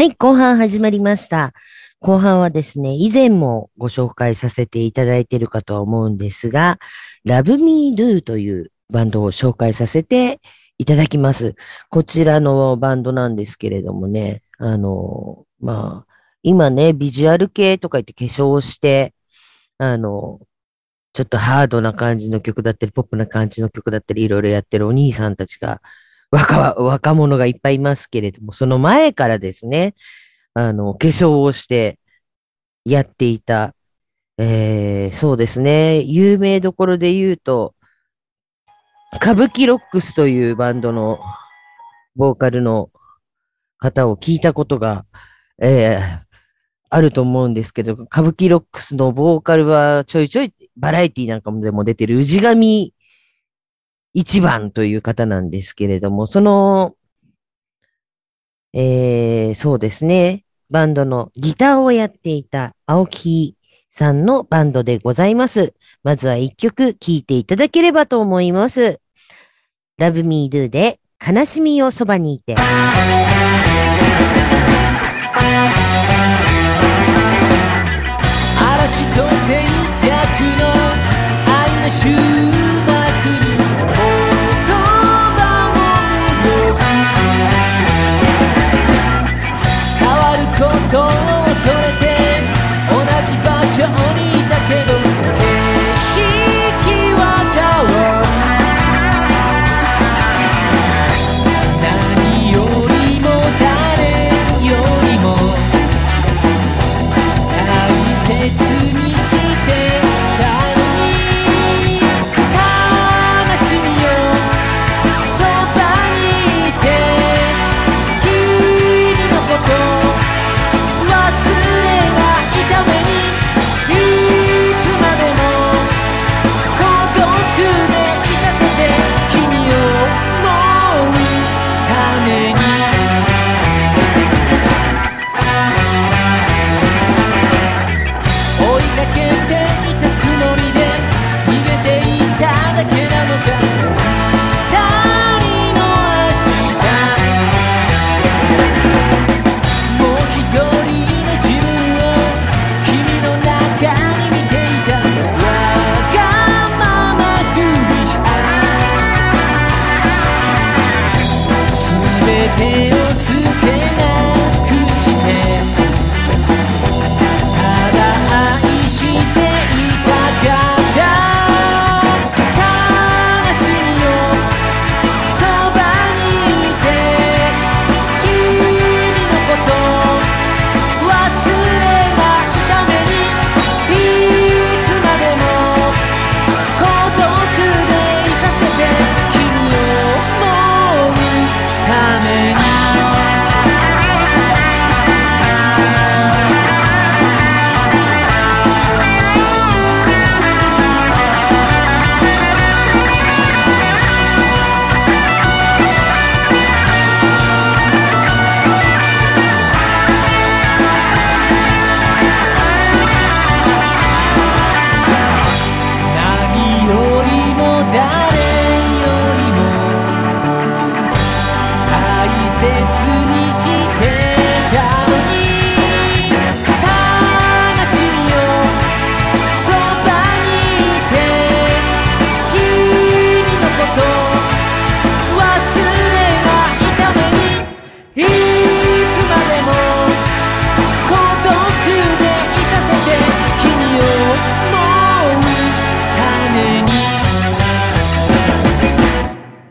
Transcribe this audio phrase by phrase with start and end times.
[0.00, 1.52] はい、後半始まりました。
[1.98, 6.78] 後半はですね、以前もご紹介させていただいているかとは思うんですが、
[7.26, 10.40] Love Me Do というバンドを紹介させて
[10.78, 11.54] いただきます。
[11.90, 16.12] こちらのバンドなんですけれどもね、あの、まあ、
[16.42, 19.12] 今ね、ビジュアル系とか言って化粧をして、
[19.76, 20.40] あの、
[21.12, 25.82] ちょっとハードな感じの曲だったり、ポップな感じの曲だったり、いろいろやってるお兄さんたちが、
[26.30, 29.94] 若、若者がいっぱいいますけれども、その前からですね、
[30.54, 31.98] あの、化粧をして
[32.84, 33.74] やっていた、
[34.38, 37.74] えー、そうですね、有名どころで言うと、
[39.14, 41.18] 歌舞伎ロックスというバンドの
[42.14, 42.90] ボーカルの
[43.78, 45.04] 方を聞いたことが、
[45.60, 46.20] えー、
[46.90, 52.94] あると思うんですけど、歌舞伎ロックスのボーカルはちょいちょいバラエティなんかもでも出てる氏神
[54.12, 56.96] 一番という方なんですけれども、その、
[58.72, 63.56] えー、そうですね、バンドのギターをやっていた青木
[63.90, 65.74] さんのバンドでございます。
[66.02, 69.00] まずは一曲聴いていただければと思います。
[69.98, 72.56] Love Me Do で悲しみをそばにいて。
[78.58, 79.60] 嵐と静
[79.96, 80.16] 寂
[80.58, 80.66] の
[81.46, 82.69] 愛の終
[83.82, 84.09] Oh.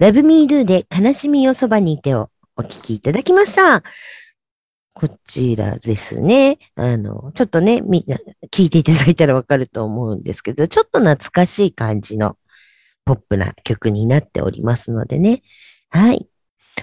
[0.00, 3.82] Love Me Do で悲しみをそばにいてをお聞きいただきました。
[4.94, 6.58] こちらですね。
[6.76, 8.16] あの、ちょっとね、みんな
[8.52, 12.36] 聞いていただいたらわかると思うんですけど、ちょっと懐かしい感じの
[13.04, 15.42] ポップな曲になっておりますのでね。
[15.90, 16.28] はい。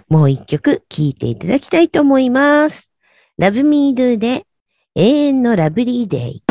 [0.09, 2.91] もう一曲聴いていただきたいと思います。
[3.39, 4.45] Love Me Do で
[4.95, 6.44] 永遠のラブリーデイ。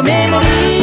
[0.00, 0.79] のメモリー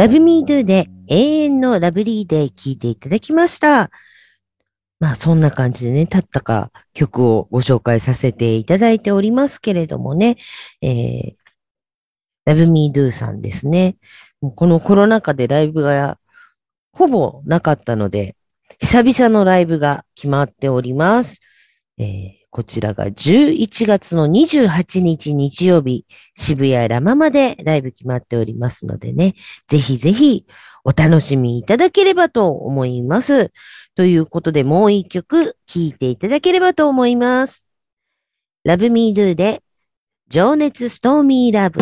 [0.00, 3.90] Love Me Do で永遠のラブリーで聴いていただきました。
[4.98, 10.38] まあそんな感じでね、たったか曲をご紹介させていただいておりますけれどもね、
[10.80, 11.34] えー、
[12.46, 13.98] Love Me Do さんですね。
[14.40, 16.18] このコロナ禍でライブが
[16.92, 18.36] ほぼなかったので、
[18.78, 21.42] 久々のライブが決まっております。
[21.98, 26.04] えーこちらが11月の28日日曜日、
[26.34, 29.36] 渋谷ラマまでライブ決まっておりますのでね、
[29.68, 30.46] ぜひぜひ
[30.84, 33.52] お楽しみいただければと思います。
[33.94, 37.68] ということでもう一曲聴いていただければと思います。
[38.66, 39.62] Love Me Do で
[40.28, 41.80] 情熱ストーミーラブ。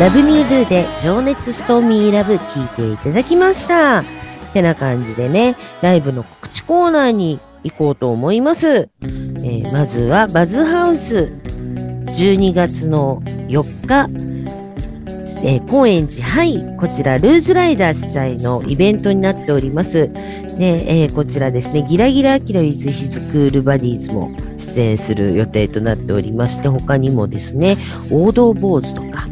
[0.00, 4.04] ら Love Me Do で情熱ストーミーラブ聴いていただきました。
[4.52, 8.88] てな感じでね、ライブの告知コーナーに行こうと思います。
[9.02, 11.32] えーまずはバズハウス
[12.06, 14.08] 12月の4日、
[15.44, 20.10] えー高円寺はいこちらルーズライダー主催のイベントになっております。
[20.58, 27.76] で、えーこちらですね、ギラギラアキライズヒズクールバディーズも出演する予定となっておりまして、他にもですね、
[28.12, 29.28] 王道坊主とか、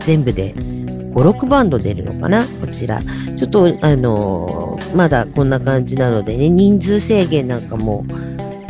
[0.00, 2.44] 全部で5、6バンド出るのかな？
[2.44, 3.00] こちら。
[3.36, 8.04] ちょっと、あのーまだこんな感じなのでね、人数制限なんかも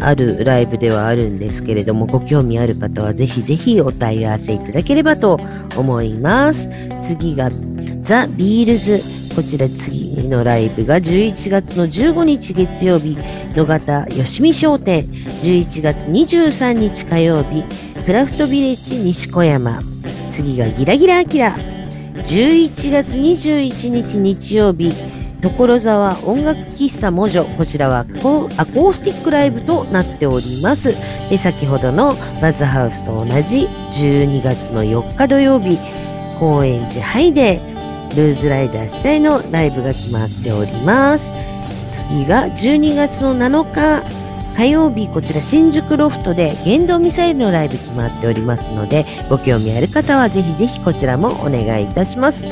[0.01, 5.39] あるライブではあるんですけれども、ご興味ある方はぜひぜひお問い合わせいただければと
[5.79, 6.69] 思います。
[7.03, 7.49] 次が
[8.03, 9.01] ザ・ビールズ。
[9.35, 13.17] こちら次のライブが11月の15日月曜日、
[13.57, 15.07] 野方よしみ商店。
[15.43, 17.65] 11月23日火曜日、
[18.05, 19.81] クラフトビレッジ西小山。
[20.41, 21.55] 次がギラギラアキラ。
[22.15, 24.91] 11月21日日曜日、
[25.43, 27.57] 所沢音楽喫茶モジョ。
[27.59, 30.95] こちらはアコースティックライブとなっております。
[31.29, 35.79] で先ほどのバズハウスと同じ12月の4日土曜日、
[36.39, 37.61] 高円寺ハイで
[38.17, 41.35] ルーズライダー主催のライブが決まっております。
[42.09, 44.03] 次が12月の7日
[44.57, 52.45] 火曜日、こちら新宿ロフトで原動ミサイルのライブ決まっておりますので、ご興味ある方はぜひぜひこちらもお願いいたします。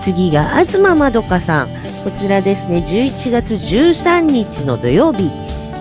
[0.00, 1.68] 次が東まどかさん。
[2.04, 5.30] こちらですね、11月13日の土曜日、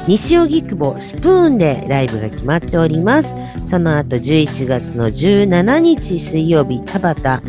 [0.07, 3.33] 西荻窪スプーンでライブが決まっております。
[3.69, 7.41] その後11月の17日水曜日、田端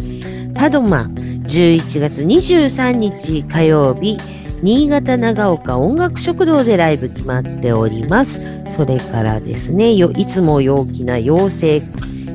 [0.55, 1.09] パドマ、
[1.47, 4.19] 11月23日火曜日、
[4.63, 8.41] 新潟長岡音楽食堂でライブ決まっております。
[8.77, 11.83] それからですね、いつも陽気な妖精、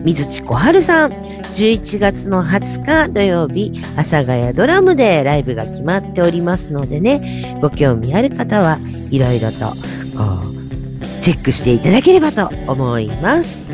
[0.04, 1.12] 水地小春さん。
[1.54, 8.80] 11月の20日土曜日、阿佐ヶ谷ドラムでライブが決まっておりますのでね、ご興味ある方は
[9.12, 9.76] いろいろとこ
[10.50, 13.66] うチェックしていただければと思います。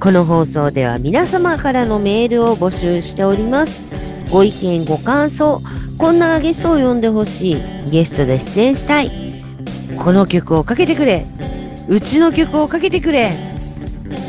[0.00, 3.84] この放送では皆様からのメールを募集しております。
[4.30, 5.60] ご意見、ご感想、
[5.98, 7.90] こんなゲストを呼んでほしい。
[7.90, 9.42] ゲストで出演したい。
[9.98, 11.24] この曲をかけてくれ。
[11.88, 13.30] うちの曲をかけてくれ。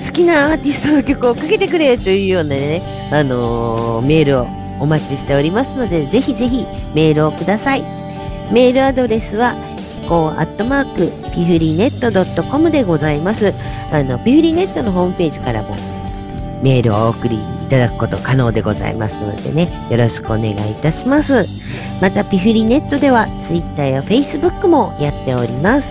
[0.05, 2.81] 好きなアーティストの曲をかけてくれというようなね、
[3.11, 4.47] あのーメールを
[4.79, 7.81] お待ちしておりますので、ぜひぜひメールをください。
[8.51, 9.55] メールアドレスは、
[10.03, 13.53] 飛行アットマーク、ピフリネット .com でございます。
[13.91, 15.75] あの、ピフリネットのホームページからも
[16.63, 21.45] メールをお送りいただくこと可能でございますのでね、よろしくお願いいたします。
[22.01, 25.89] また、ピフリネットでは、ツイッターやフェイスブックもやっております。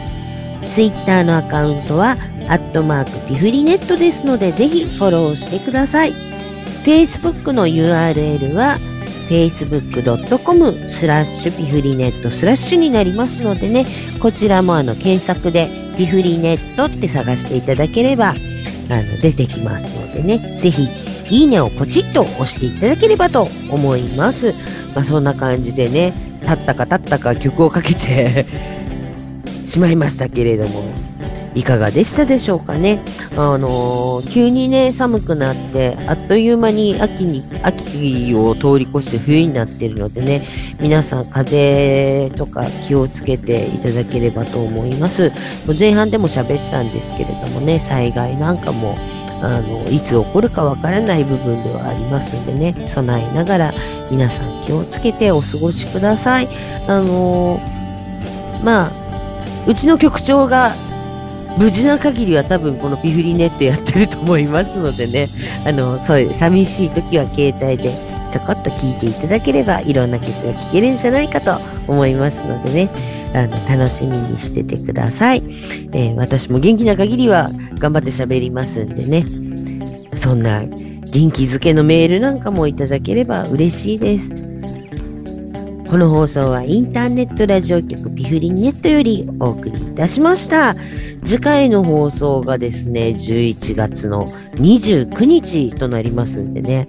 [0.67, 2.17] ツイッターのアカウントは、
[2.49, 6.13] アットマークピフリネットですので、ぜひフォローしてください。
[6.85, 8.79] Facebook の URL は、
[9.29, 13.87] facebook.com スラッシュピフリネットスラッシュになりますのでね、
[14.21, 18.35] こちらもあの検索でピフリネットって探していただければ、
[18.89, 20.89] あの出てきますのでね、ぜひ
[21.31, 24.55] いいねをポチッと押していただければと思います。
[24.95, 26.13] まあそんな感じでね、
[26.43, 28.47] 立ったか立ったか曲をかけて
[29.67, 30.85] しまいましたけれども、
[31.57, 33.03] いかがでしたでしょうかね。
[33.35, 40.43] あのー急にね、寒くなって、あっという間に秋に、秋を通り越して冬になってるのでね、
[40.79, 45.33] 皆さん風邪とか気をつけていただければと思います。
[45.79, 48.95] 前半でも喋ったんですけれどもね、災害なんかも、
[49.41, 53.75] あの、いつ起こるかわからない部分ではありますんでね、備えながら
[54.11, 56.49] 皆さん気をつけてお過ごしください。
[56.87, 58.93] あのーまあ、
[59.67, 60.75] うちの局長が
[61.57, 65.27] 無事な限りは多分このピフリネットやってると思いますのでね、
[65.65, 67.91] あの、そういう寂しい時は携帯で
[68.33, 71.59] ちょこっと聞いていただければいろんな曲が聴けるんじゃないかと
[71.89, 72.91] 思いますのでね、
[73.35, 75.43] あの、楽しみにしててください。
[75.93, 79.25] えー私も元気な限りは頑張って喋りますんでね、
[80.17, 84.56] そんな元気づけのメールなんかもいただければ嬉しいです。
[85.89, 90.75] この放送はインターネットラジオ局ピフリンネットよりお送りいたしました。
[91.25, 96.89] 次回の放送がですね、11月の29日となりますんでね。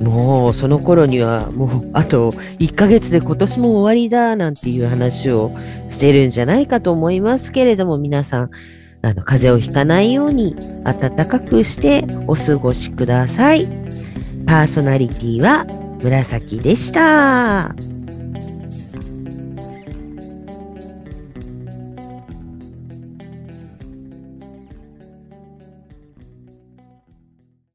[0.00, 5.50] もうその頃にはもうあと1ヶ月で今年も終わりだなんていう話を
[5.90, 8.50] してるんじゃないかと思いますけれども皆さん
[9.02, 13.66] あの風邪をひかないように暖かくしてお過ごしください。
[14.46, 15.66] パーソナリティは
[16.02, 17.89] 紫でした。